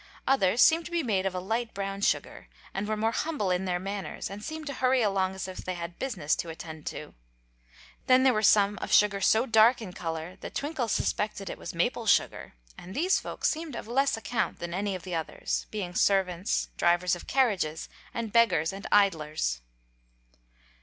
[0.27, 3.65] Others seemed to be made of a light brown sugar, and were more humble in
[3.65, 7.13] their manners and seemed to hurry along as if they had business to attend to.
[8.07, 11.75] Then there were some of sugar so dark in color that Twinkle suspected it was
[11.75, 15.93] maple sugar, and these folks seemed of less account than any of the others, being
[15.93, 19.61] servants, drivers of carriages, and beggars and idlers.